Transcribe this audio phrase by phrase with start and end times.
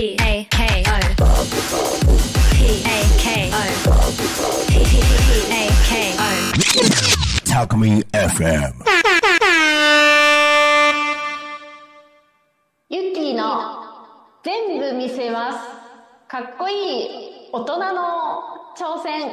[0.00, 0.56] P A K
[0.88, 0.96] O
[2.54, 3.56] P A K O
[4.66, 4.72] P
[5.52, 6.20] A K O
[7.44, 8.72] Talk Me FM.
[12.88, 13.44] ユッキーの
[14.42, 15.58] 全部見せます。
[16.28, 17.92] かっこいい大人の
[18.78, 19.28] 挑戦。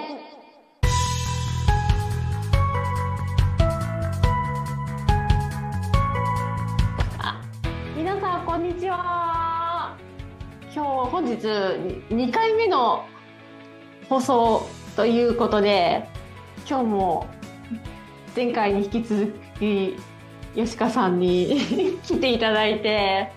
[7.19, 7.41] あ、
[7.95, 8.96] 皆さんこんにちは。
[10.77, 11.33] 今日本日
[12.13, 13.07] 2回目の
[14.09, 16.07] 放送ということで、
[16.69, 17.27] 今日も
[18.35, 19.95] 前回に引き続き
[20.53, 23.31] 吉川さんに 来ていただいて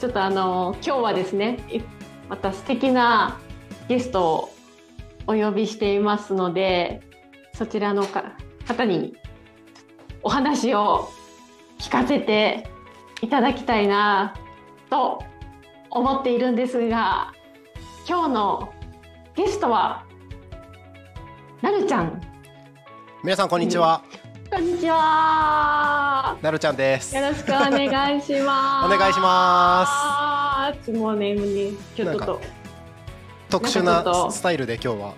[0.00, 1.58] ちょっとあの今日はですね
[2.28, 3.38] また素敵な
[3.86, 4.50] ゲストを
[5.28, 7.00] お呼びしていますので
[7.54, 8.04] そちらの
[8.66, 9.14] 方に
[10.24, 11.10] お話を
[11.78, 12.68] 聞かせて
[13.20, 14.34] いただきたいな
[14.90, 15.22] と
[15.94, 17.34] 思っているんですが
[18.08, 18.72] 今日の
[19.36, 20.06] ゲストは
[21.60, 22.20] なるちゃん。
[23.22, 24.02] 皆さんこんにちは、
[24.50, 26.36] こんにちは。
[26.40, 27.14] なるちゃんです。
[27.14, 28.94] よろしくお願いします。
[28.94, 30.90] お願いします。
[30.90, 32.40] もうね、ね、ちょっと。
[33.50, 35.14] 特殊なスタイルで今日は。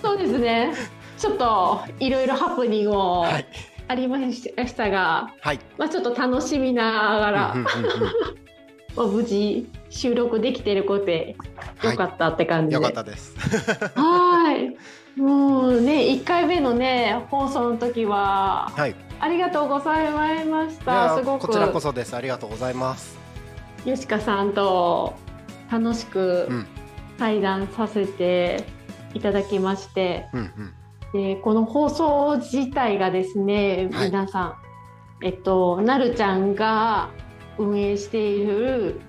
[0.00, 0.72] そうですね。
[1.18, 3.46] ちょっといろいろハプニングもはい。
[3.88, 5.60] ありましたが、はい。
[5.76, 8.51] まあちょっと楽しみながら、うんうんうんま
[8.96, 11.36] あ無事収録できてることで
[11.82, 12.74] よかったって感じで。
[12.74, 13.34] よかったです。
[13.94, 15.20] はい。
[15.20, 18.92] もうね、一回目のね、放送の時は、はい。
[18.92, 20.92] いありがとうございました。
[20.92, 21.46] やすごく。
[21.46, 22.16] こちらこそです。
[22.16, 23.18] ありがとうございます。
[23.84, 25.14] 吉川さんと
[25.70, 26.66] 楽しくうん。
[27.18, 28.64] 対談させて
[29.14, 30.40] いただきまして、うん
[31.12, 31.32] うん。
[31.34, 34.06] でこの放送自体がですね、はい。
[34.06, 34.54] 皆さん
[35.22, 37.10] えっとなるちゃんが
[37.58, 39.00] 運営している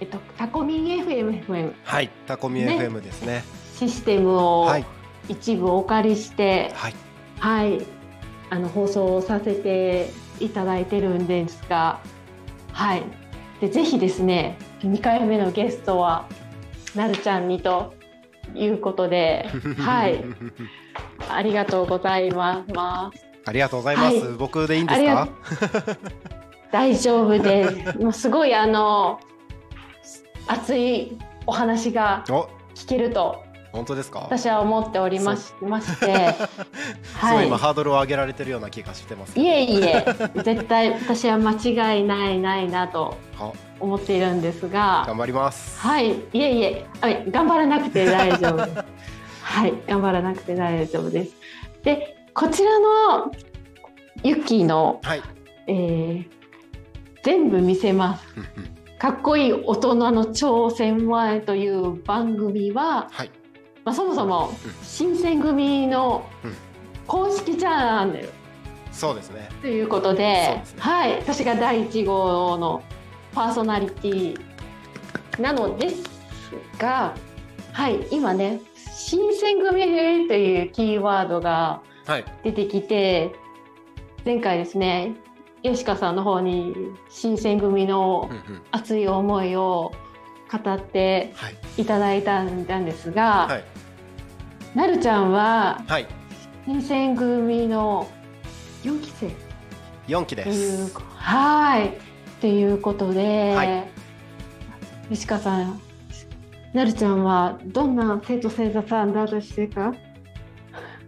[0.00, 3.44] えっとタコミン FM はいタコミね FM ですね。
[3.76, 4.84] システムをはい。
[5.28, 6.94] 一部お借りして、はい。
[7.38, 7.86] はい、
[8.50, 12.00] あの放送をさせていただいてるんですが、
[12.72, 13.02] はい、
[13.60, 16.26] でぜひですね2回目のゲストは
[16.94, 17.94] なるちゃんにと
[18.54, 20.24] いうことで、 はい、
[21.28, 23.24] ありがとうございます。
[23.46, 24.36] ありがとうございます、はい。
[24.36, 25.28] 僕でいいんですか？
[26.72, 27.98] 大丈夫です。
[27.98, 29.20] もうすごいあの
[30.46, 32.48] 熱いお話がお。
[32.74, 33.42] 聞けると。
[33.72, 34.20] 本当ですか？
[34.20, 36.34] 私は思っておりましまして、
[37.20, 40.04] すごい今ハードルを上げられてるような気がしてますいえいえ。
[40.42, 45.04] 絶対私は間違いないないなとは思っているんですが。
[45.06, 45.78] 頑張ります。
[45.78, 46.10] はい。
[46.14, 46.86] いえいえ。
[47.00, 47.24] はい。
[47.30, 48.56] 頑張らなくて大丈夫。
[48.66, 48.84] で す
[49.42, 49.74] はい。
[49.86, 51.36] 頑張らなくて大丈夫です。
[51.84, 53.30] でこちらの
[54.24, 55.22] ユッキーの、はい。
[55.68, 56.39] えー
[57.22, 58.26] 全部見せます。
[58.98, 63.30] かっこいい大人の挑戦前という番組は、はい。
[63.84, 66.54] まあ、そもそもうん新選組のうん。
[67.06, 68.28] 公式チャンネル。
[68.92, 69.48] そうですね。
[69.62, 70.64] ということでね。
[70.78, 72.82] はい、私が第1号の
[73.32, 74.40] パーソナリティ
[75.40, 76.04] なのです
[76.78, 77.14] が、
[77.72, 82.24] はい、今ね新選組というキーワードがはい。
[82.44, 83.32] 出てきて
[84.24, 85.14] 前回ですね
[85.62, 86.74] 吉川さんの方に
[87.08, 88.30] 新選組の
[88.70, 89.92] 熱い思いを
[90.50, 91.82] 語ってはい。
[91.82, 93.64] いただいたんですが、はい。
[94.74, 96.06] なるちゃんははい。
[96.66, 98.08] 新選組の
[98.82, 99.30] 4期生。
[100.08, 100.98] 4期です。
[101.16, 101.88] はい。
[101.88, 101.92] っ
[102.40, 103.88] ていうことで、はい。
[105.10, 105.80] 吉川さん
[106.72, 109.92] なるちゃんはどんな生徒生徒さんだとしてか？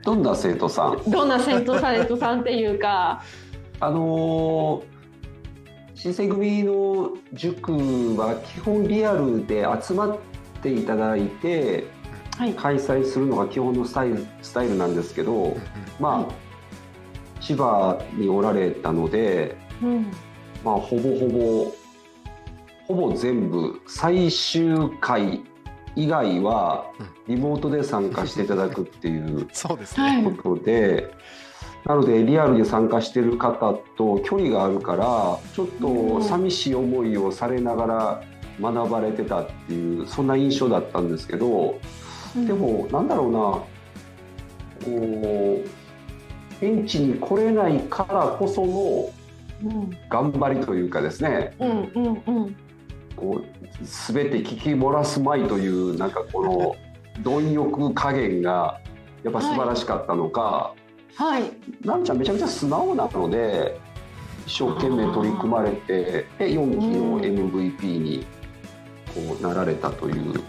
[0.04, 1.10] どんな生徒さん？
[1.10, 2.40] どんな生徒生徒さん？
[2.40, 3.22] っていうか
[3.84, 4.92] あのー
[5.94, 7.72] 新選組の塾
[8.16, 10.18] は基本リアルで集まっ
[10.62, 11.84] ていただいて
[12.38, 12.54] はい。
[12.54, 15.56] 開催するのが基本のスタイルスタイルなんですけど
[16.00, 16.34] まあ、はい。
[17.40, 20.06] 千葉におられたのでうん。
[20.64, 21.74] まあほぼほぼ
[22.88, 25.40] ほぼ全部最終回
[25.94, 26.86] 以外は
[27.28, 30.32] リモートで参加していただくっていう そうですはいね。
[30.42, 31.10] ことで、
[31.84, 38.22] なのでリアルで参加してる方と距離があるからちょっと寂しい思いをされながら
[38.60, 41.78] 学ばれてたっていうそんな印象だったんですけど
[42.36, 42.46] うん。
[42.46, 43.38] でもなんだろうな。
[43.38, 43.66] こ
[44.86, 45.60] う
[46.64, 49.10] 現地に来れないからこその
[49.72, 49.90] うん。
[50.08, 51.54] 頑張りというかですね。
[53.16, 53.44] こう
[53.84, 56.76] 全て聞き漏らすまいというなんかこの
[57.22, 58.80] 貪欲加減が
[59.22, 60.74] やっぱ素晴らしかったのか、
[61.16, 61.52] はい
[61.84, 63.78] なんちゃんめちゃめちゃ素直なので
[64.46, 68.26] 一生懸命取り組まれてで4期の MVP に
[69.14, 70.42] こうなられたという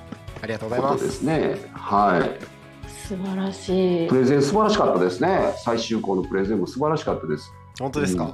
[0.44, 1.56] ありがとうございますすね。
[1.71, 2.89] はい。
[2.89, 4.15] 素晴らしいプ。
[4.15, 5.54] レゼン素晴らしかったですね。
[5.63, 7.50] 最終校のプレゼンも素晴らしかったです。
[7.80, 8.31] 本当ですか、うん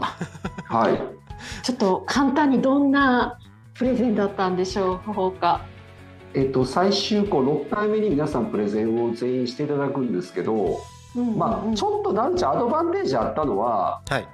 [0.75, 1.01] はい。
[1.63, 3.39] ちょっと簡単にどんな
[3.75, 5.65] プレゼンだったんでしょうか。
[6.33, 10.79] えっと最終校6回目に皆さんプレゼンを全員していただくんですけど、
[11.15, 14.27] うんまあちょっとなんちゃアドバンテージあったのは、はい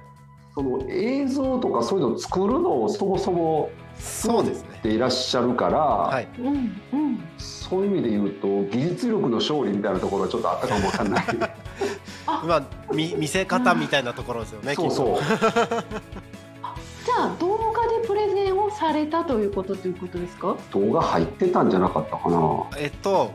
[0.54, 3.68] その映像とかそういうのを作るのをそもそも
[3.98, 7.20] そうですねでいらっしゃるから、はいうんうん。
[7.36, 11.24] そういう意味で言うと技術力の勝利みたいなところはちょっとあったかもわかんない。
[12.46, 15.18] まあみ見せ方みたいなところですよね、そうそう。
[15.18, 20.56] じゃあ動画でプレゼンをされたということということですか？
[20.72, 22.64] 動画入ってたんじゃなかったかな。
[22.78, 23.30] えっと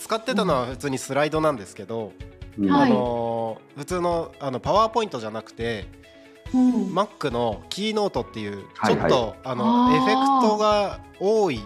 [0.00, 5.86] 使ってたのは普通にスライドなんですけど、うんはいあのー普通のあのパワーポイントじゃなくて
[6.52, 6.94] うん。
[6.94, 11.60] Mac のキーノートっていうはいはいちょっと、あのあーエフェクトが多い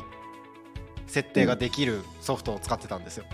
[1.07, 3.25] 設定ができるソフトを使ってたんですよ。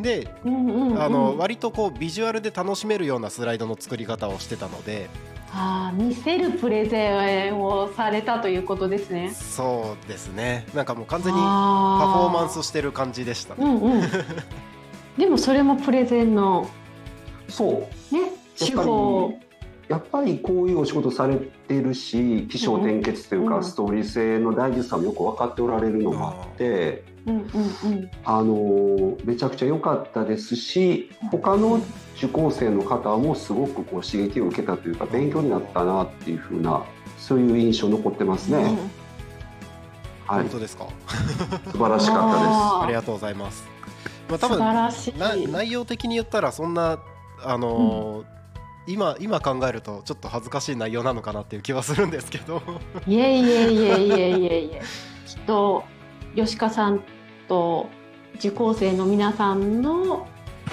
[0.00, 5.08] でうんうんうん、あの割とこうビジュアルで楽しめるようなスライドの作り方をしてたので
[5.54, 9.30] あー見せるプレゼンをされたということですね。
[9.30, 13.64] そうですねなんかもう完全にパパフォーマンスしてる感じでしたね。
[13.64, 14.02] うんうん。
[15.18, 16.68] でもそれもプレゼンの
[17.48, 18.14] そう。
[18.14, 19.32] ね手法。
[19.88, 27.42] やっぱりこういうお仕事されてるし起承転結というか、うんストーリー性の大事さもよく分かっておられるのもあって、うんうん
[27.92, 28.10] うん。
[28.24, 31.80] あのめちゃくちゃ良かったですし他の
[32.16, 36.82] 受講生の方もすごくこう刺激を受けたというか勉強になったなっていう風な
[37.18, 38.58] そういう印象残ってますね。
[38.58, 38.76] うん
[40.26, 40.88] はい本、当ですか？
[41.70, 43.75] 素晴らしかったあーありがとうございます。
[44.28, 45.18] まあ、多素晴分らしい。
[45.18, 46.98] な内容的に言ったらそんな
[47.42, 48.36] あのー
[48.88, 52.62] 今今考えるとちょっと恥ずかしい内容なのかなっていう気はするんですけど。
[53.06, 54.82] いえいえいえいえいえいえ。
[55.26, 55.82] きっと
[56.36, 57.00] 吉川さん
[57.48, 57.88] と
[58.36, 60.28] 受講生の皆さんの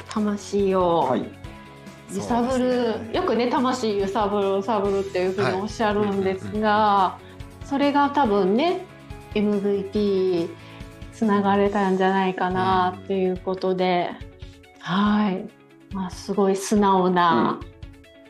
[0.09, 1.25] 魂をはい、
[2.13, 3.15] 揺さぶる、そうですね。
[3.15, 7.17] よくね魂揺さぶる揺さぶるっていうふうにおっしゃるんですが、
[7.65, 8.85] それが多分ね
[9.33, 10.49] MVP
[11.23, 14.09] つながれたんじゃないかなっていうことで、
[14.79, 17.61] はい、まあ、すごい素直な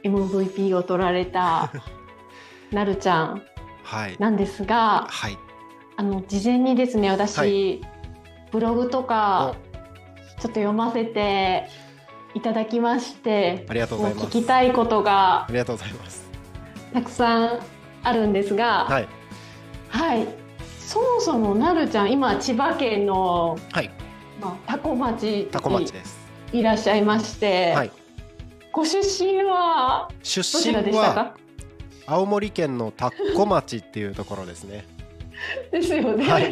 [0.04, 1.72] MVP を取られた
[2.72, 3.42] なるちゃん。
[3.84, 4.16] はい。
[4.20, 5.38] なんですがはい。
[5.98, 7.82] あの事前にですね私、はい。
[8.52, 9.56] ブログとか
[10.40, 11.68] ちょっと読ませて
[12.36, 14.28] いただきましてありがとうございます。
[14.28, 16.30] 聞きたいことがありがとうございます。
[16.94, 17.60] たくさん
[18.04, 19.08] あるんですが、はい。
[19.90, 20.43] はい、
[20.94, 23.90] そもそもなるちゃん今千葉県の、はい。
[24.40, 26.20] まあ、多古町タコ町にです。
[26.52, 27.92] いらっしゃいまして、はい。
[28.72, 31.36] ご出身は出身はらでしたか？
[32.06, 34.86] 青森県の田子町っていうところですね。
[35.74, 36.30] ですよね。
[36.30, 36.52] はい。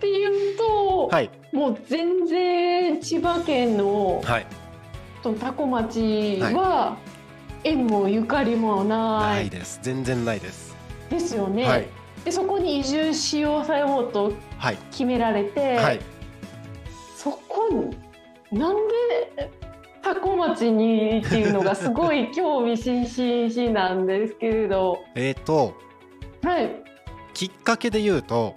[0.00, 1.30] ていうと、はい。
[1.52, 4.46] もう全然千葉県のはい。
[5.22, 6.96] その多古町は
[7.62, 9.78] 縁もゆかりもなないいです。
[9.80, 10.74] 全然ないです。
[11.08, 12.01] ですよね。
[12.22, 14.78] はいでそこに移住しようさようとはい。
[14.92, 16.00] 決められて、はい。
[17.16, 17.96] そこに
[18.56, 19.50] なんで
[20.02, 25.04] 多古町にっていうのがすごい興味津々なんですけれど。
[25.16, 25.74] えっと
[26.42, 26.70] はい。
[27.34, 28.54] きっかけで言うと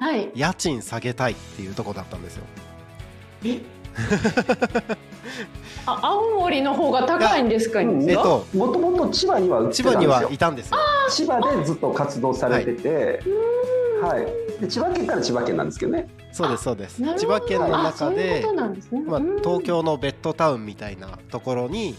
[0.00, 0.30] はい。
[0.34, 2.44] 家賃下げたいっていうところだったんですよ。
[3.44, 3.60] え？
[5.86, 10.78] あ青森の方が高いんですかうんえっともともと千葉には千葉にはいたんですよ。
[11.10, 13.22] 千葉でずっと活動されてて、
[14.02, 16.08] はい、で千葉県から千葉県なんですけどね。
[16.32, 17.02] そうですそうです。
[17.02, 19.00] 千葉県のあ中でことなんですね。
[19.02, 19.36] まあうん。
[19.38, 21.94] 東京のベッドタウンみたいなところに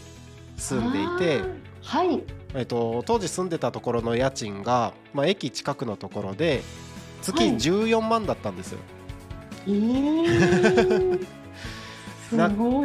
[0.57, 1.41] 住んでいて
[1.81, 2.21] はい。
[2.53, 6.63] えっと、当時住んでたところの家賃が、まあ、駅近くのところで
[7.21, 7.55] 月はい。
[7.55, 8.79] 14万だったんですよ。
[9.67, 11.19] えー、すなごい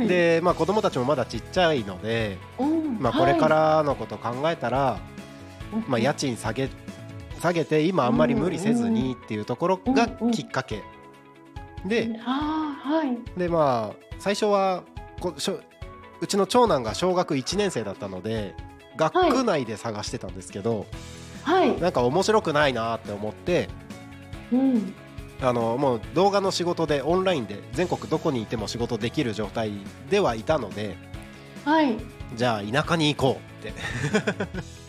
[0.07, 5.21] で、まあ、子供たちもまだちっちゃいので、うんまあ、これからのこと考えたら、はい
[5.89, 6.69] まあ、家賃下げ
[7.41, 10.83] 下げて今あんまり無理せずにっていうところがきっかけ。
[11.87, 12.11] で
[13.37, 14.83] で、まあ、最初は
[15.21, 15.61] こしょ
[16.21, 18.55] うちの長男が小学1年生だったので
[18.97, 20.87] 学区内で探してたんですけど、
[21.43, 21.81] はい。
[21.81, 23.69] なんか面白くないなって思って
[24.53, 24.95] うん
[25.43, 29.73] あのもう動画の仕事でオンラインで全国どこにいても仕事できる状態
[30.11, 30.97] ではいたので
[31.65, 31.97] はい。
[32.35, 33.79] じゃあ田舎に行こうって。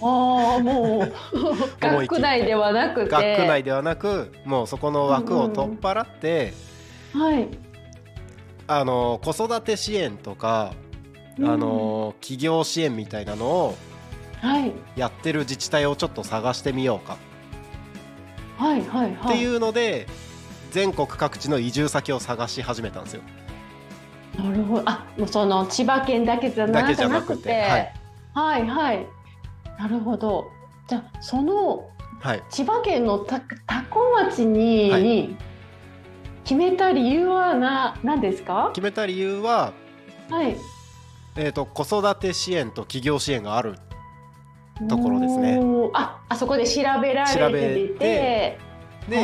[0.01, 1.13] ああもう
[1.79, 3.09] 学区内ではなくて。
[3.09, 6.53] 学区内ではなくもうそこの枠を取っ払って、
[7.13, 7.47] はい。
[8.67, 10.73] あの子育て支援とか、
[11.37, 11.49] うん。
[11.49, 13.77] あの企業支援みたいなのを
[14.41, 14.71] はい。
[14.95, 17.17] やってる自治体をちょっと探してみようか。
[18.57, 19.35] はいはいはい。
[19.35, 20.07] っていうので、
[20.71, 23.21] 全国各地の移住先を探し始めたんですよ。
[24.37, 24.83] なるほど。
[24.85, 27.93] あ、もうその千葉県だけじゃなくて、くてはい
[28.33, 29.07] はいはい。
[29.77, 30.47] なるほど。
[30.87, 35.35] じゃあそのはい、千葉県のた多古町に、はい
[36.43, 38.71] 決めた理由はな何ですか？
[38.73, 39.73] 決めた理由は、
[40.29, 40.57] はい。
[41.35, 43.75] えー、と子育て支援と企業支援がある
[44.89, 45.59] ところですね
[45.93, 48.59] あ、あそこで調べられてて
[49.11, 49.23] でえ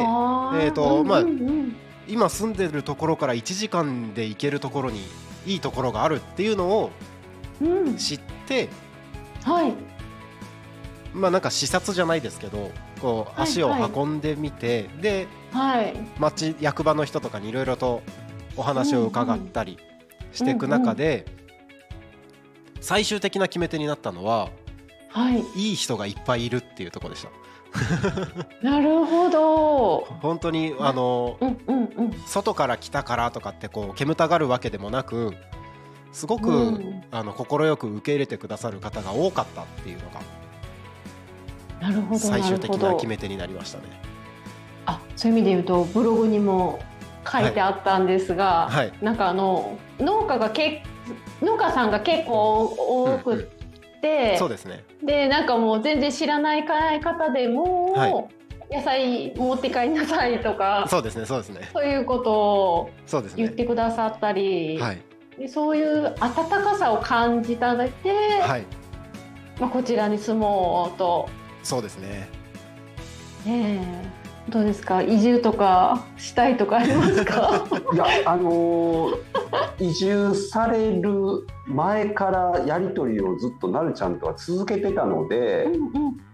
[0.70, 1.75] ーとまあうんうん
[2.08, 5.01] 今住んでるところから1時間で行けるところに
[5.46, 6.91] いいところがあるっていうのを
[7.62, 8.70] うんうん知って
[9.44, 9.74] はい。
[11.13, 15.94] まあなんか視察じゃないですけどこうはい足を運んでみて、ではい。
[16.20, 18.01] 町役場の人とかにいろいろと
[18.56, 19.77] お話を伺ったり
[20.32, 21.25] していく中で、
[22.82, 24.50] 最終的な決め手になったのは
[25.10, 25.44] はい。
[25.56, 27.29] いい人がいっぱいいるっていうところでした
[28.62, 30.07] なるほど。
[30.22, 32.13] 本当にあのうんうんうん。
[32.25, 35.36] 外から来たからとかってこう煙たがるわけでもなく
[36.12, 40.22] すごく、うんあの快く受け入れてくださる方が多かったっていうのが
[41.79, 42.19] なるほど。
[42.19, 43.84] 最終的な決め手になりましたね。
[44.86, 46.79] あ、そういう意味で言うとブログにも
[47.31, 50.84] 書いてあったんですが、はいなんかあの農家がけ
[51.41, 53.50] 農家さんが結構多く
[53.97, 54.83] って、そうですね。
[55.03, 58.25] でなんかもう全然知らない方でも、はい。
[58.69, 61.69] 野菜持って帰りなさいとかそうですねそうですね。
[61.71, 62.89] そういうことを
[63.37, 65.01] 言ってくださったり、はい。
[65.39, 68.11] でそういう温かさを感じただけ、
[68.41, 68.65] はい。
[69.59, 71.29] まあ、こちらに住もうと、
[71.63, 72.27] そうですね。
[73.45, 73.79] ね
[74.49, 75.01] え、どうですか？
[75.01, 77.65] 移住とかしたいとかありますか？
[77.93, 79.17] いやあのー
[79.79, 86.27] 移住される前からやり取りをずっとなるちゃんとは続けてたので、うんうん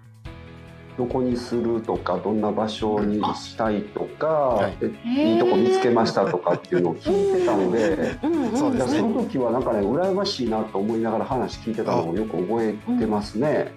[0.97, 8.17] どこにするとかどんな場所にしたいとか、はいでいいとこ見つけましたとかっていうのを聞いてたので。
[8.23, 13.71] うんねいやその時はなんかね羨ましいなと思いながら話聞いてたのをよく覚えてますね。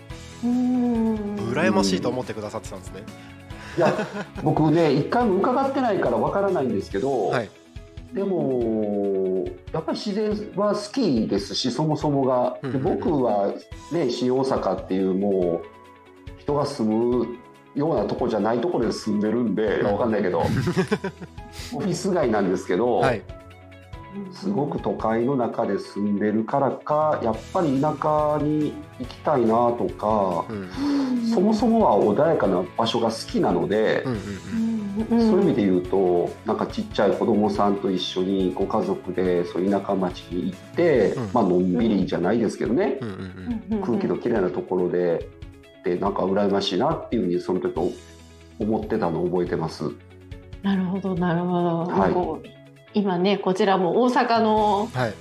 [0.44, 1.14] うん
[1.50, 3.02] 羨ましいと思ってくださってたんですね。
[3.78, 3.92] いや
[4.42, 7.50] 僕ね一回も伺ってないからわからないんですけど、はい
[8.12, 12.58] でもやっぱり自然は好きですしそもそもが。
[12.82, 13.52] 僕は
[13.92, 17.38] ね新大阪っていうもう人が住む
[17.75, 20.40] ようなとこじゃないところで住んでるんで、いやわかんないけど
[21.75, 22.96] オフィス街なんですけど。
[22.96, 23.22] はい
[24.32, 31.26] すごく都会の中で住んでるからかやっぱり田舎に行きたいなとかう、ん。
[31.32, 34.14] そもそもは穏やかな場所が好きなのでそう
[35.18, 41.30] いう意味で言うとなんかちっちゃい子供さんと一緒にご家族でそう田舎町に行って、うん。
[41.32, 42.99] まあのんびりじゃないですけどね、
[43.85, 45.28] 空気のきれいなところで
[45.85, 47.78] でなんか羨ましいなっていうふうにその時
[48.58, 49.85] 思ってたのを覚えてます。
[50.62, 52.55] なるほどなるほど、はい
[52.96, 55.14] 今ねこちらも大阪のはい。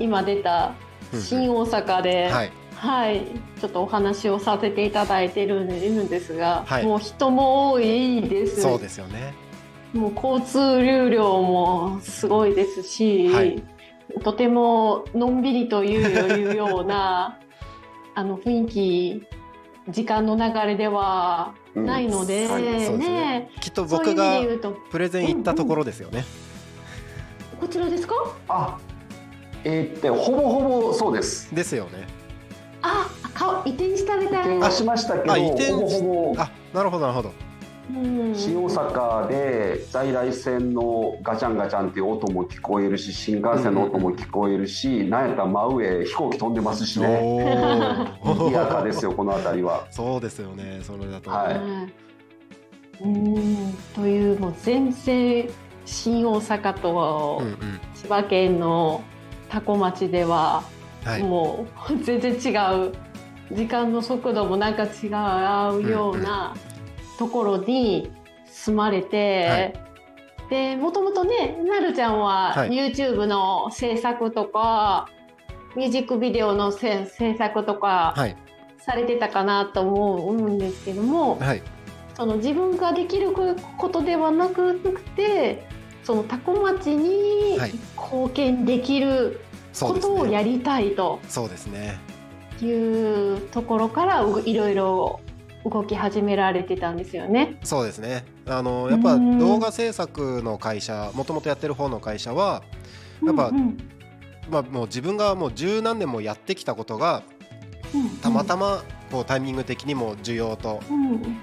[0.00, 0.74] 今出た
[1.12, 1.24] うんうん。
[1.24, 2.52] 新大阪で、はい。
[2.74, 3.26] はい、
[3.60, 6.86] ちょっとお話をさせていただいてるんでいるんですが、はい。
[6.86, 8.62] もう人も多いです。
[8.62, 9.34] そうですよね。
[9.92, 13.62] もう交通流量もすごいですし、はい。
[14.22, 17.38] とてものんびりというような
[18.14, 19.26] あの雰囲気
[19.90, 22.62] 時間の流れではうんないので、はい。
[22.62, 23.08] そうですね。
[23.08, 23.50] ね。
[23.60, 24.40] きっと僕が
[24.90, 26.24] プレゼン行ったところですよね。
[27.60, 28.14] こちらですか？
[28.48, 28.78] あ
[29.64, 31.54] えーってほぼほぼそうです。
[31.54, 32.06] ですよね。
[32.82, 37.32] あ顔移転したみたいな移転はしましたけどあ移転ほぼほぼあなるほどなるほど。
[37.90, 47.18] うん新大阪で在来線のガチャンガチャンっていう音も聞こえるし新幹線の音も聞こえるし、なんやったら真上飛行機飛んでますしね
[48.22, 48.84] お賑やかお。
[48.84, 49.86] ですよこの辺りは。
[49.90, 50.80] そうですよね。
[50.82, 51.30] それだと。
[51.30, 51.60] はい
[53.00, 55.48] うんというもう全然
[55.88, 57.42] 新大阪と。
[57.94, 59.02] 千葉県の
[59.48, 60.62] 多古町では、
[61.04, 61.22] はい。
[61.22, 62.54] もう全然違
[62.88, 62.92] う
[63.52, 65.06] 時間の速度もなんか違
[65.74, 66.54] うような
[67.18, 68.12] ところに
[68.46, 69.74] 住まれて、
[70.50, 72.70] でもともとねなるちゃんははい。
[72.70, 75.08] YouTube の制作とか、
[75.74, 78.36] ミュージックビデオのせ制作とかはい。
[78.80, 81.62] されてたかなと思うんですけども、はい。
[82.14, 84.74] その自分ができることではなく
[85.14, 85.67] て
[86.08, 89.42] その多古町にはい貢献できる
[89.78, 90.52] ことをやね。
[90.52, 91.98] りたいとそうですね。
[92.62, 95.20] いうところからういろいろ
[95.66, 97.58] 動き始められてたんですよね。
[97.62, 98.24] そうですね。
[98.46, 102.62] あのやっぱうん動画制作の会社、もともとやってる方の会社は、
[103.22, 103.78] やっぱうんうん
[104.50, 107.22] まあもう自分がもう十何年もやってきたことが
[107.94, 111.36] うんたまたまこうタイミング的にも需要とうん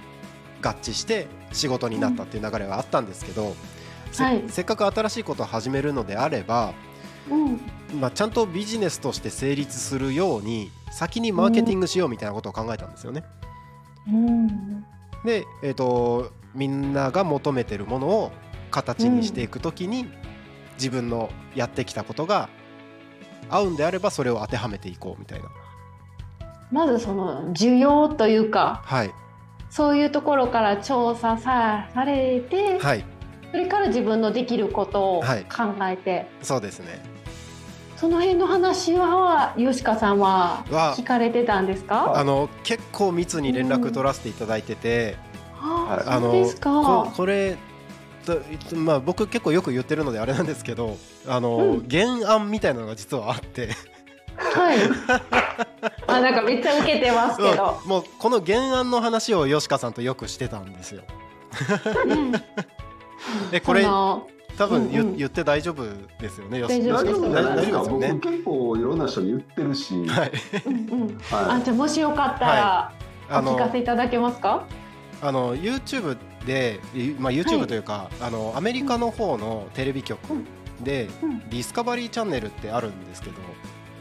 [0.64, 3.75] 合致して仕事になったっていう流れがあったんですけど、せ,、
[4.24, 4.44] はい。
[4.48, 6.74] せっかく新しいことを始めるのであれば、
[7.30, 7.60] うん。
[8.00, 13.24] まあ、ちゃんとビジネスとして成立するように先にマーケティングしようみたいなことを考えたんですよね。
[14.08, 14.86] うん。
[15.24, 18.32] で、えー、とみんなが求めてるものを
[18.72, 20.08] 形にしていくときに、
[20.78, 22.50] 自分のやってきたことが
[23.50, 25.50] 合うんであればそれを当てはめていこうみたいな。
[26.72, 29.12] まずその需要というかはい、
[29.70, 33.06] そういうところから調査さされて、はい、
[33.52, 35.94] それから自分のできることを考はい。
[35.94, 37.02] えて、そうですね。
[37.98, 40.96] その辺の話は吉川さんはは。
[40.98, 42.18] 聞かれてたんですか？
[42.18, 45.16] あの結構密に連絡取らせていただいてて、
[45.62, 46.70] ああのそうですか。
[46.72, 47.58] ここれ
[48.26, 48.42] と
[48.76, 50.98] まあ、僕結構よく言ってるのであれなんですけど
[51.28, 51.88] あの、うん。
[51.88, 53.70] 原案みたいなのが実はあって。
[54.36, 54.78] はい。
[56.08, 61.04] あなんかめっちゃ受けてますけど、もうこの原案の話を吉川さんとよくしてたんですよ。
[62.08, 62.34] うん
[63.52, 65.18] えこれ多分言,、うんうん。
[65.18, 65.84] 言って大丈夫
[66.20, 68.14] ですよね吉大丈夫ですか大丈夫ですよね。
[68.14, 70.32] 僕結構いろんな人に言ってるし、はい。
[70.66, 71.18] うんうん。
[71.32, 72.94] あはじゃあもしよかったら、
[73.30, 74.66] あお聞かのせいただけますか？
[75.22, 80.20] あの YouTube で、いまあ、YouTube というか、あのアメリカの方のテレビ局
[80.84, 81.40] で、うん。
[81.40, 83.36] ディスカバリーチャンネルってあるんですけど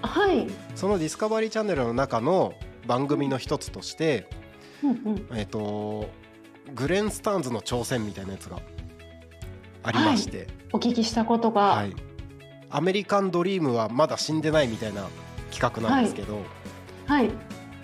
[0.03, 2.53] はい、そのディスカバリーチャンネルの中の
[2.87, 4.29] 番組の一つとして、
[4.83, 6.11] うんうん、えっと
[6.75, 8.61] グレン・スターンズの挑戦みたいなやつが
[9.85, 11.95] ありまして、お聞きしたことが、はい。
[12.71, 15.07] アメリカンドリームはまだ死んでないみたいな
[15.53, 16.41] 企画なんですけど、
[17.07, 17.31] はい、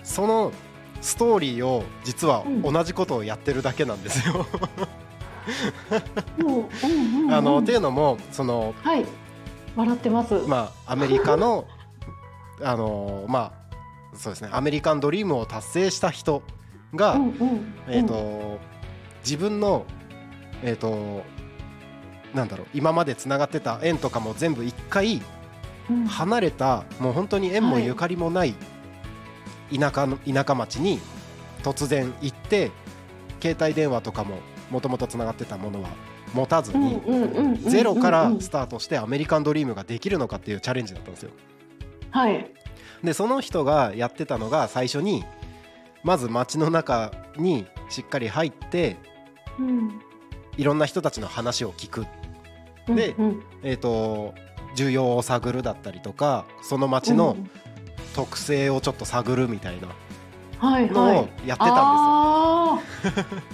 [0.03, 0.51] その
[0.99, 2.61] ストーリーを実はうん。
[2.61, 4.45] 同じことをやってるだけなんですよ。
[7.31, 9.05] あのっていうのもそのはい、
[9.75, 10.33] 笑ってます。
[10.47, 11.65] まあアメリカの
[12.61, 14.49] あのまあそうですね。
[14.51, 16.43] アメリカンドリームを達成した人
[16.93, 17.73] が、うんうん。
[17.87, 18.59] えっ、と、
[19.23, 19.85] 自分の
[20.63, 21.23] えっ、と
[22.33, 25.21] なんだろう今までつながってた縁とかも全部一回
[25.89, 26.05] うん。
[26.05, 28.55] 離れたもう本当に縁もゆかりもない
[29.73, 30.99] 田舎の田舎町に
[31.63, 32.71] 突然行って
[33.41, 34.37] 携帯電話とかも
[34.69, 35.89] もともとつながってたものは
[36.33, 37.01] 持たずに
[37.63, 41.31] ゼロからスタートしてアメリカンドリームができるのかっていうチャレンジだったんですよ。
[42.11, 42.51] はい、
[43.03, 45.23] でその人がやってたのが最初に
[46.03, 48.97] まず街の中にしっかり入って
[49.59, 50.01] うん。
[50.57, 52.05] いろんな人たちの話を聞く、
[52.87, 53.43] でうんうん。
[53.63, 54.33] えー、と
[54.75, 57.49] 需要を探るだったりとかその街のうん。
[58.13, 59.87] 特性をちょっと探るみたいな
[60.57, 61.67] はいのをはいやってたんですよ。
[61.67, 63.51] あー。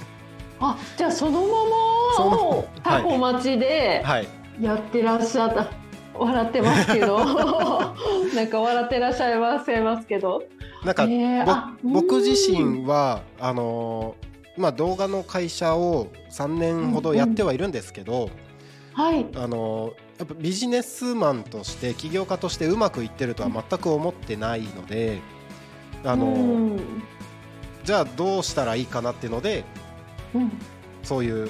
[0.60, 4.28] あじゃあそのままタコ町ではい、
[4.60, 5.70] やってらっしゃった、
[6.16, 7.20] 笑ってますけど。
[8.34, 10.44] なんか笑ってらっしゃいますいますけど。
[10.84, 18.32] なんか、えー僕自身はあのーまあ、動画の会社を3年ほどやってはいるんですけど、
[18.98, 19.28] はい。
[19.36, 25.20] あのやっぱビジネスマンとして起業家としてうまくいってるとは全く思ってないので、
[26.04, 26.30] あのう
[26.76, 26.80] ん。
[27.84, 29.66] じゃあどうしたらいいかなっていうので
[30.34, 30.52] うん。
[31.04, 31.48] そういう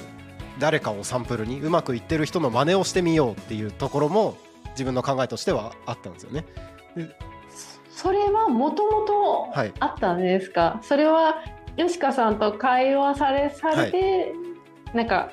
[0.58, 4.36] 誰かをサンプルにうまくいってる人の真似をしてみようっていうところも
[4.72, 6.44] 自分の考えとしてはあったんですよね。
[7.90, 10.80] それはもともとはい、あったんですか？
[10.82, 11.42] それは
[11.78, 14.34] 吉川さんと会話されされて、
[14.92, 15.30] なんか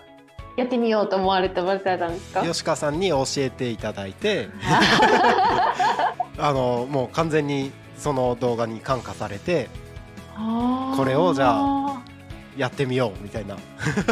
[0.56, 2.42] やってみようと思われてわれたんですか？
[2.46, 4.50] 吉川さんに教えていただいて。
[6.38, 9.70] あのもう完全にその動画に感化されて
[10.98, 12.02] これをじゃあ
[12.58, 13.56] やってみようみたいな。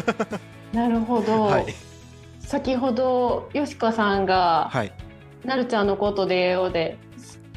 [0.72, 1.66] なるほど、はい、
[2.40, 4.94] 先ほど吉川さんが、はい。
[5.44, 6.98] なるちゃんのことでようで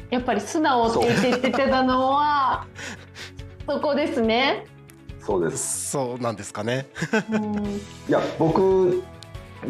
[0.09, 2.65] やっぱり素直って言って言ってたのは
[3.65, 4.65] そこですね。
[5.27, 5.89] そうです。
[5.91, 6.87] そうなんですかね。
[7.33, 9.03] う んいや僕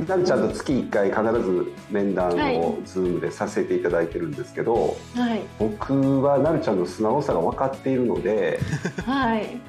[0.08, 2.58] なるちゃんと月1回必ず面談はい。
[2.58, 5.41] を Zoom でさせていただいてるんですけど、はい。
[5.58, 8.60] 僕はなるちゃんの素直さが分かっているので
[9.04, 9.60] はい。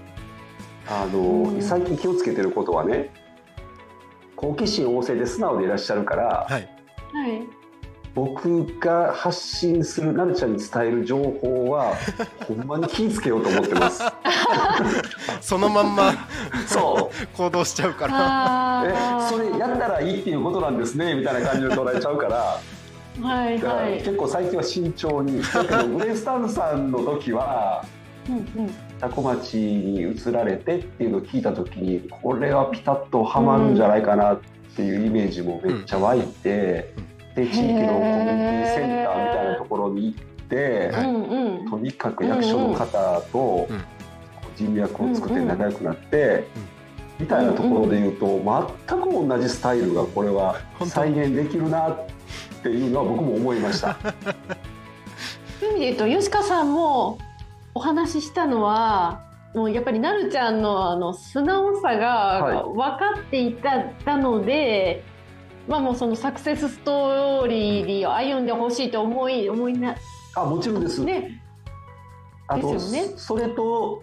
[0.90, 1.62] あの、うん。
[1.62, 3.10] 最近気をつけてることはね
[4.36, 6.68] 好奇心旺盛で素直でいらっしゃるから、はい、はい
[8.18, 11.94] 僕が発信するなるちゃんに伝える情報は
[12.48, 14.02] ほんまに気をつけようと思ってます。
[15.40, 16.12] そのまんま
[16.66, 18.84] そう 行動しちゃうから。
[18.88, 22.60] えそれやったらいいっていうことなんですねみたいな感じで捉えちゃうから
[23.28, 23.98] はいはい。
[23.98, 27.84] 結構最近は慎重にだけどグレースタンさんの時は
[28.28, 34.40] うんうん多古町に移られてっていうのを聞いた時にこれはピタッとはまるんじゃないかなっ
[34.74, 36.92] ていうイメージもめっちゃ湧いて、
[37.38, 43.84] で地域のコミュニティセンターみたいなところに行って、はいとにかく役所の方とうん
[44.56, 46.44] 人脈を作って仲良くなって、
[47.20, 48.26] みたいなところで言うと、
[48.88, 52.06] 全く同じスタイルがこれは再現できるなっ
[52.62, 53.96] ていうのは僕も思いました。
[55.60, 57.18] そういう意味で言うと吉川さんも
[57.74, 59.22] お話ししたのは
[59.54, 61.98] もうやっぱりなるちゃんのあの素直さはい。
[61.98, 65.04] が分かっていた,、たので、
[65.68, 69.96] まあもうそのサクセスストーリーを歩んでほしいと思い思いな
[70.34, 71.04] あもちろんです。
[71.04, 71.42] ね。
[72.46, 73.12] あと、ですよね。
[73.16, 74.02] それと,、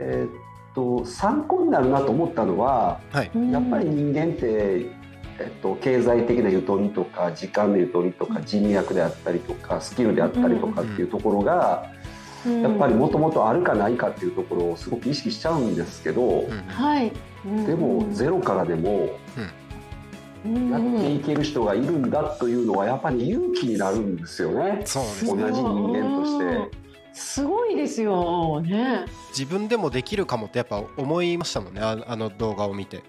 [0.00, 0.30] えーっ
[0.74, 3.30] と参考になるなと思ったのははい。
[3.52, 4.86] やっぱり人間って、
[5.38, 11.88] えっと、経済的なゆとりとか時間のゆとりとか人脈であったりとかスキルであったりとかっていうところが、
[12.44, 15.76] やっぱりもともとあるかないかっていうところをすごく意識しちゃうん。
[15.76, 17.12] ですけど、うんはい、
[17.66, 19.10] でもゼロからでも
[20.44, 24.82] やっていける人がいるんだというのはやっぱり勇気になるんですよね。
[24.84, 26.38] そうです同じ人間とし
[26.70, 26.84] て。
[27.14, 28.60] すごいですよ。
[28.60, 29.06] ね。
[29.30, 31.80] 自分でもできるかもってやっぱ思いましたもんね。
[31.80, 33.02] ああの動画を見て。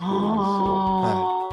[0.00, 1.50] あ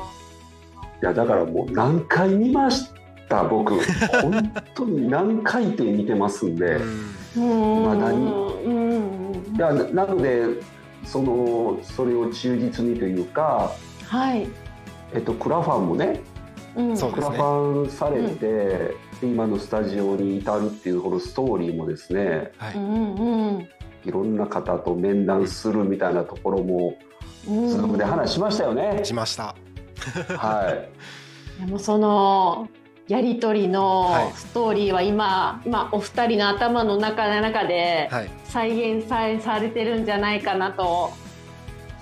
[1.02, 1.06] い。
[1.06, 2.90] やだからもう何回見まし
[3.30, 3.74] た僕。
[4.22, 6.76] 本当に何回転見てますんで。
[7.36, 7.44] うん。
[7.44, 8.00] あ、うん。
[8.00, 8.26] まだに。
[8.66, 9.56] うん。
[9.56, 10.46] いやななので
[11.06, 13.72] そのそれを忠実にというか、
[14.06, 14.48] はい、
[15.14, 16.22] えっと、クラファンもね
[16.76, 17.36] うん、そうですね。
[17.36, 22.76] クラファンされて、で今のスタジオに至るっていうこのストーリーもですねはい。
[22.76, 23.70] うんうん
[24.04, 26.98] いろんな方と面談するみたいなところも
[27.48, 29.02] うん、 Zoom で話しましたよね。
[29.04, 29.56] しました。
[30.38, 30.90] はい。
[31.66, 32.68] でもその
[33.08, 34.32] やり取りのはい。
[34.34, 41.14] ストーリーは今、今お二人の頭の中の中ではい再現さされてるんじゃないかなと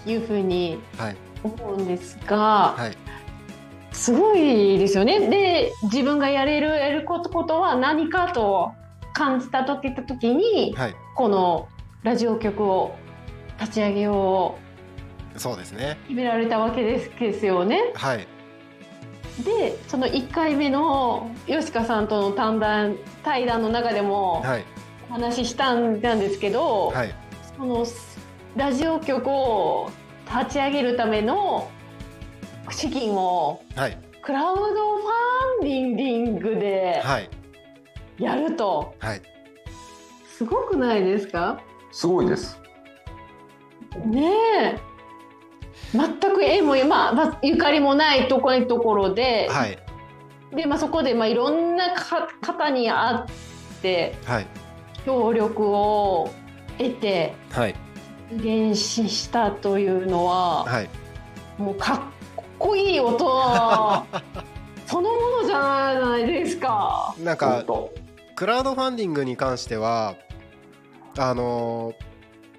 [0.06, 1.16] いうふうにはい。
[1.42, 2.98] 思うんですが、はい。
[3.94, 5.30] すごいですよね。
[5.30, 8.74] で自分がやれるやることことは何かと
[9.14, 10.96] 感じた時時に、はい。
[11.16, 11.70] この
[12.04, 12.96] ラジオ局を
[13.60, 14.58] 立ち上げよ
[15.38, 15.98] そうですね。
[16.06, 17.92] う決められたわけですですよね。
[17.94, 18.28] はい。
[19.44, 24.66] でその1回目の吉川さんとの対談対談の中でもはい。
[24.78, 24.79] お
[25.10, 27.14] 話ししたんですけど、はい。
[27.58, 27.86] その
[28.56, 29.92] ラジオ局を
[30.32, 31.70] 立ち上げるための
[32.72, 33.98] 資金をはい。
[34.22, 37.30] クラウドファンディングではい。
[38.18, 38.94] やると。
[39.00, 39.22] はい。
[40.28, 41.62] すごくないですか？
[41.92, 42.60] すごいです。
[44.06, 44.32] ね
[44.76, 44.80] え。
[45.94, 49.78] 全く縁も、まあまあ、ゆかりもないところところで、はい。
[50.56, 53.26] でまあ、そこで、まあ、いろんなか方に会っ
[53.82, 54.48] てはい
[55.06, 56.30] 協力を
[56.78, 57.76] 得てはい。
[58.32, 60.90] 実現ししたというのは、はい。
[61.58, 62.00] もうかっ
[62.60, 63.18] こいい音
[64.86, 65.60] そのものじゃ
[66.00, 67.16] ないですか。
[67.24, 67.64] なんか
[68.36, 70.16] クラウドファンディングに関しては
[71.18, 71.94] あの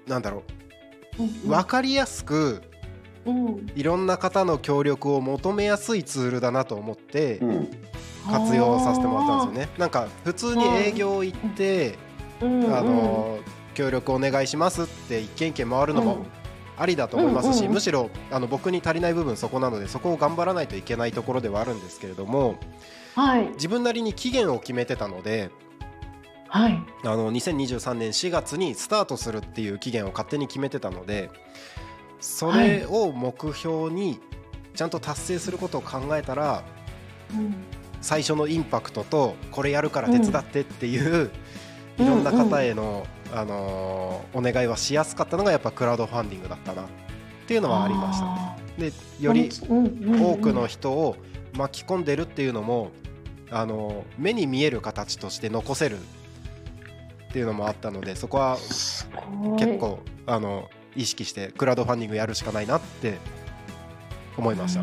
[0.07, 0.43] ーなんだろ
[1.45, 1.47] う。
[1.47, 2.61] 分かりやすく
[3.25, 3.67] うん。
[3.75, 7.71] いろんな方の協力を求めやすいツールだなと思ってうん。
[8.29, 9.69] 活用させてもらったんですよね。
[9.77, 12.10] なんか普通に営業行って、うん
[12.41, 13.39] うんあの
[13.73, 16.25] 協力お願いしますって一軒一軒回るのも
[16.77, 22.55] ありだと思いますし、うんうんむしろあの僕に足りない部分そこなのでそこを頑張らないといけないところではあるんですけれども
[23.15, 23.47] はい。
[23.53, 25.51] 自分なりに期限を決めてたので
[26.47, 26.83] はい。
[27.03, 31.29] あの2023年4月にスタートするっていう期限を勝手に決めてたので
[32.19, 34.19] それを目標に
[34.75, 36.63] ちゃんと達成することを考えたら
[37.33, 37.55] うん。
[38.01, 41.29] 最初のインパクトとこれやるから手伝ってっていう、
[42.01, 46.85] いろんな方への、あのお願いはしやすかったのがやっぱクラウドファンディングだったなっ
[47.47, 48.91] ていうのはありましたね。
[48.91, 51.15] でより多くの人を
[51.53, 52.91] 巻き込んでるっていうのも、
[53.49, 58.57] あの目に見える形として残せるっていうのもあったのでそこは
[59.57, 63.17] 結構あの意識してクラウドファンディングやるしかないなって
[64.37, 64.81] 思いました。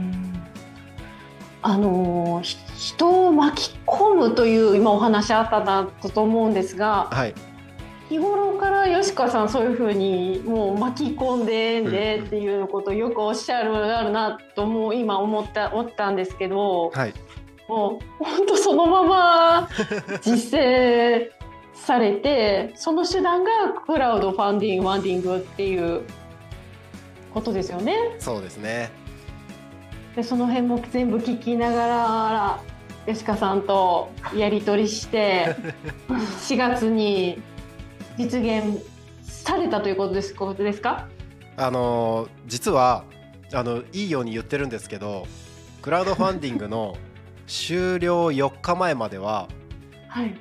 [1.61, 7.35] あのー人を巻き込むという今お話あったなと思うんですがはい、
[8.09, 17.15] 日頃から吉川さんそういうふうにもう巻き込んでんでうんっていうことをよくおっしゃるあるなともう今思った思ったんですけどはい、
[17.69, 19.69] もう本当そのまま
[20.23, 21.31] 実践
[21.75, 23.51] されてその手段が
[23.87, 26.03] クラウドファンディングワンディングっていう
[27.33, 28.17] ことですよね。
[28.19, 28.91] そうですね。
[30.17, 32.61] でその辺も全部聞きながら
[33.09, 35.57] 吉川さんとやり取りして
[36.09, 37.41] 4月に
[38.19, 38.85] 実現
[39.23, 41.07] されたということですことですか？
[41.57, 43.05] あのー実は
[43.53, 45.27] あのいいように言ってるんですけど
[45.83, 46.97] クラウドファンディングの
[47.47, 49.49] 終了4日前までは
[50.09, 50.35] はい。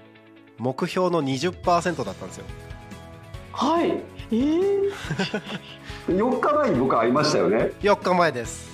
[0.57, 2.45] 目標の20%だったんですよ。
[3.53, 3.91] はい。
[4.31, 4.91] えー、
[6.09, 7.71] 4日前に僕会いましたよね。
[7.81, 8.67] 4日前です。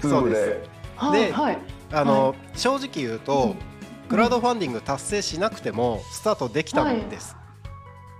[0.00, 0.62] そうで
[0.96, 1.58] はいはい
[1.92, 3.76] あの、正直言うと、うん。
[4.08, 7.36] クラウドファンディング達成しなくてもスタートできたんです、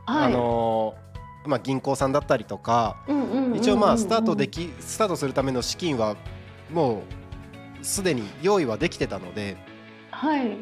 [0.04, 0.24] はい。
[0.26, 0.94] あの
[1.46, 2.96] まあ、銀行さんだったりとか
[3.54, 6.16] 一応まあスタートできスタートするための資金は
[6.72, 7.04] も
[7.80, 9.56] うすでに用意はできてたので
[10.10, 10.56] はい。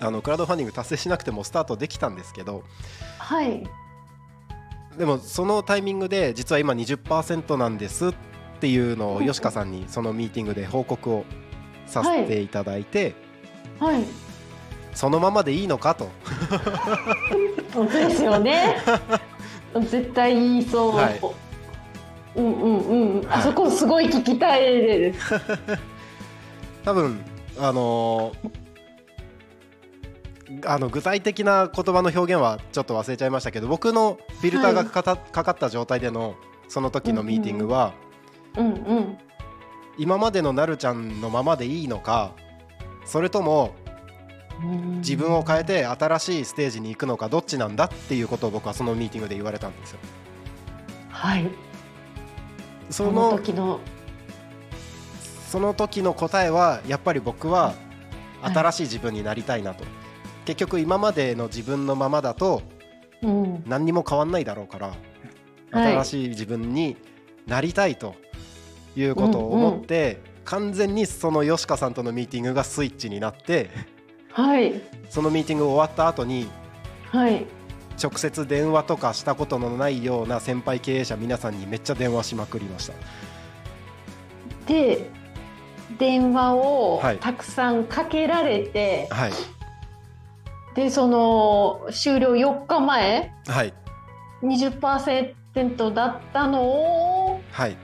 [0.00, 2.64] あのクラウドファンディング達成しなくてもスタートできたんですけど
[3.18, 3.64] はい。
[4.98, 8.14] でもそのタイミングで実は今20%なんですっ
[8.60, 11.24] ていうのを吉川さんにそのミーティングで報告を
[11.86, 13.14] させていただいて、
[13.78, 14.04] はい。
[14.94, 16.10] そのままでいいのかと。
[17.72, 18.76] 本当ですよね。
[19.90, 21.20] 絶対言いそう、はい。
[22.36, 23.38] うんうんうん、はい。
[23.38, 25.34] あそこすごい聞きたいです。
[26.84, 27.20] 多分
[27.58, 28.64] あのー
[30.66, 36.34] あの具体的な言葉の表現はちょっと忘れちゃいましたけど僕のフィルターがかたかかった状態での
[36.68, 37.94] その時のミーティングは、
[38.56, 39.18] うんうん
[39.98, 42.32] 今までのなるちゃんのままでいいのか
[43.04, 43.74] それとも
[44.98, 49.98] 自分を変えて新しいステージに行くのかどっちなんだっていうことを僕はそのミーティングで言われたんですよ。
[51.10, 51.50] はい。
[52.90, 53.80] そそのの時の。
[55.48, 57.74] その時の答えはやっぱり僕は
[58.42, 59.84] はい新しい自分になりたいなと、
[60.44, 62.62] 結局今までの自分のままだと
[63.22, 63.64] うん。
[63.66, 64.88] 何にも変わんないだろうから、
[65.70, 65.92] はい。
[65.92, 66.96] 新しい自分に
[67.46, 68.14] なりたいと
[68.96, 73.70] いうことを思って、完全にその吉川さんとのミーティングがスイッチになって
[74.30, 74.80] はい。
[75.08, 76.48] そのミーティング終わった後に
[77.10, 77.46] はい。
[78.02, 82.94] 直接電話とかしたことのないような先輩経営者皆さんにめっちゃ電話しまくりました。
[84.66, 85.08] で
[85.98, 87.18] 電話をはい。
[87.18, 89.32] たくさんかけられて、はい、
[90.74, 93.72] でその終了4日前はい、
[94.42, 97.76] 20%だったのをはい、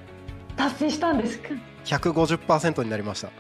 [0.60, 1.48] 達成したんですか
[1.86, 3.30] ？150%になりました。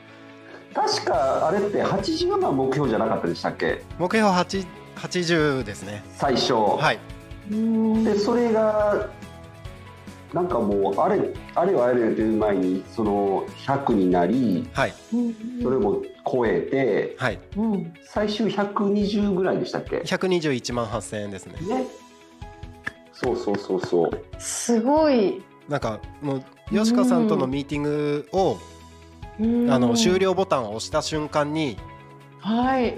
[0.72, 3.82] 確かあれって80万目標じゃなかったでしたっけ？
[3.98, 6.02] 目標8 80ですね。
[6.16, 6.98] 最初、はい、
[7.50, 8.04] うん。
[8.04, 9.08] でそれが
[10.32, 11.20] なんかもうあれ
[11.54, 14.94] あれよあれよという前にその100になりはい、
[15.62, 19.96] それも超えてはい、うん最終120ぐらいでしたっけ？
[19.96, 21.56] ね121万8000円ですね。
[23.12, 24.10] そうそうそうそう。
[24.38, 28.58] すごい、なんかもう吉川さんとのミーティングを、
[29.38, 29.70] うん。
[29.70, 31.76] あの終了ボタンを押した瞬間に
[32.40, 32.96] はい。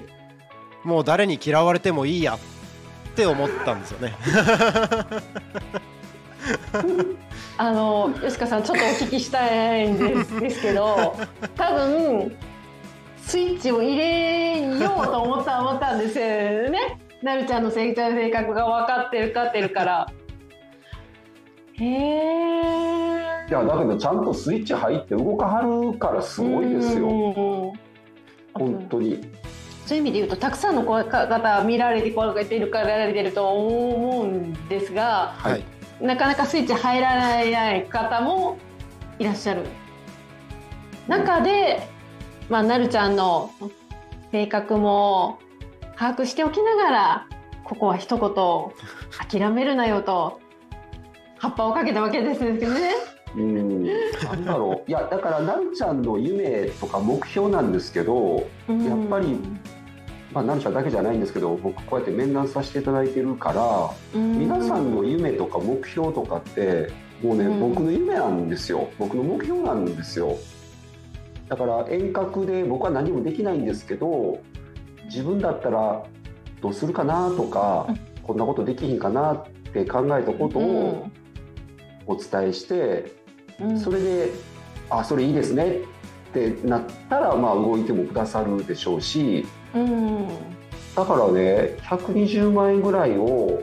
[0.85, 2.39] もう誰に嫌われてもいいやっ
[3.15, 4.15] て思ったんですよね。
[7.57, 11.15] あの吉川さんちょっとお聞きしたいんですですけど
[11.55, 12.37] 多分
[13.19, 16.25] スイッチを入れようと思った思ったんですよ
[16.71, 16.99] ね。
[17.23, 20.11] なるちゃんの性性格が分かってるかってるから。
[21.75, 22.42] へえ
[23.53, 27.07] いやだけどちゃんとスイッチ入って動かはるからすごいですよ。
[27.07, 27.75] よ
[28.55, 29.21] 本当に。
[29.85, 35.53] そういう意味で言うとたくさんの方見られてこられてるかられてると思うんですがはい。
[35.53, 35.65] はい、
[36.01, 37.43] なかなかスイッチ入らな
[37.77, 38.57] い方も
[39.19, 39.65] いらっしゃる。
[41.07, 41.87] 中で、
[42.49, 43.51] まあ、なるちゃんの
[44.31, 45.41] 性格も
[45.99, 47.27] 把握しておきながら
[47.65, 50.41] ここは一言諦めるなよと
[51.37, 53.13] 葉っぱをかけたわけですけどね。
[53.37, 53.85] うん。
[53.85, 54.91] なんだろう。
[54.91, 59.39] いやだからなるちゃんの夢とか目標なんですけどやっぱり
[60.33, 66.91] まあなるちゃんだけじゃないんですけど僕こうやって面談させていただいてるから皆さんの夢とか目標とかって
[67.23, 67.61] もうね、うん。
[67.61, 68.89] 僕の夢なんですよ。
[68.99, 70.37] 僕の目標なんですよ。
[71.49, 74.41] だから遠隔で僕は何もできないんですけど
[75.05, 76.03] 自分だったら
[76.63, 77.89] どうするかなとか、
[78.23, 81.09] こんなことできひんかなって考えたことを
[82.07, 83.13] お伝えして、
[83.63, 83.79] うん。
[83.79, 84.31] それで
[84.91, 85.79] 「あそれいいですね」
[86.31, 90.29] ってなったらまあ動いてもくださるでしょうしうん。
[90.95, 93.63] だからね120万円ぐらいを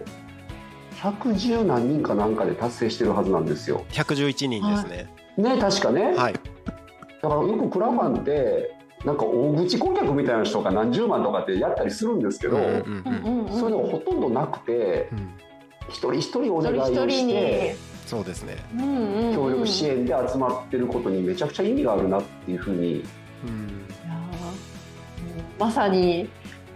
[1.02, 3.86] 110何人かなんかで達成してるはずなんですよ。
[3.92, 5.10] 111人ですね。
[5.38, 6.14] ね確かね。
[6.16, 12.74] はい、だからよくクラファンってなんか大口顧客みたいな人が何十万とかってやったりするんですけど、うんうんう
[13.06, 13.38] うん。
[13.44, 15.30] んうんそういうのがほとんどなくてうん。
[15.88, 17.14] 一人一人お一願いを人一人に。
[17.14, 17.76] して
[18.10, 18.58] そうですね。
[18.76, 19.36] うんうんうん。
[19.36, 23.04] 協力支援で集まってることにめちゃくちゃ意味があるなっていうふうに。
[25.60, 26.28] まさに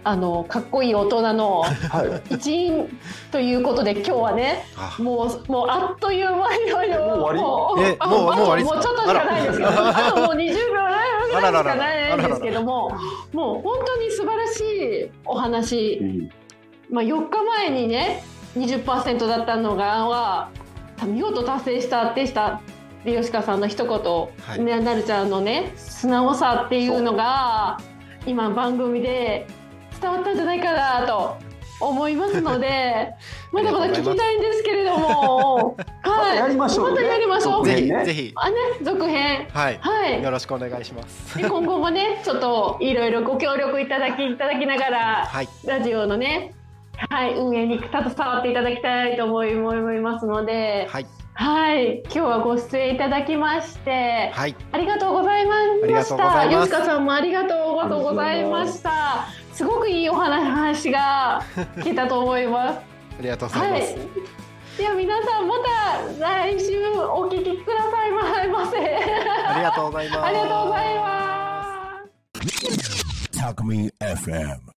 [0.04, 2.34] あのかっこいい大人のはい。
[2.34, 2.86] 一員
[3.32, 4.96] ということで今日はねあ。
[5.02, 7.82] もうもうあっという間にもう終わり？
[7.82, 9.70] えあもうもうもうちょっとしかないですけど。
[9.70, 12.90] あともう20秒ぐらいしかないんですけども
[13.32, 16.30] もう本当に素晴らしいお話、うん。
[16.90, 18.22] まあ、4日前にね
[18.56, 20.50] 20%だったのがは
[21.06, 22.60] 見事達成したでした。
[23.04, 24.60] で吉川さんの一言、い。
[24.64, 27.78] ねなるちゃんのね素直さっていうのが
[28.26, 29.46] 今番組で
[30.00, 31.36] 伝わったんじゃないかなと
[31.80, 33.12] 思いますので
[33.52, 35.76] まだまだ聞きたいんですけれども。
[36.02, 36.36] はい。
[36.36, 36.94] やりましょう。
[36.94, 37.66] ねまたやりましょう。
[37.66, 38.04] ぜひ続編ね。
[38.04, 38.32] ぜひ。
[38.36, 39.48] あね続編。
[39.52, 40.22] はい、はい。
[40.22, 41.38] よろしくお願いします。
[41.38, 45.48] で今後もねちょっといろいろご協力いただきいただきながらはい。
[45.66, 46.54] ラジオのね
[47.10, 50.86] はい運営に携わっていただきたいと思い思いますので。
[50.90, 51.06] はい。
[51.36, 54.54] はい今日はご出演いただきましてはい。
[54.70, 56.48] ありがとうございました。
[56.48, 59.26] 吉川さんもありがとうございました。
[59.52, 59.64] す。
[59.64, 61.42] ごくいいお話が
[61.76, 62.78] 聞けたと思います。
[63.18, 64.08] ありがとうございます、はい。
[64.78, 65.64] では皆さんまた
[66.20, 68.06] 来週お聞きくださ
[68.44, 68.78] いませ。
[68.78, 70.22] ありがとうございます。
[70.22, 71.10] ありがとうございま
[74.16, 74.72] す.